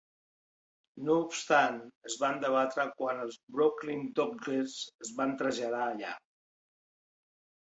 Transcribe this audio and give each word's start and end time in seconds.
No 1.09 1.17
obstant, 1.25 1.75
es 2.09 2.15
van 2.23 2.41
debatre 2.45 2.85
quan 3.01 3.21
els 3.25 3.37
Brooklyn 3.57 4.01
Dodgers 4.21 4.79
es 5.07 5.13
van 5.21 5.37
traslladar 5.43 5.85
allà. 5.93 6.19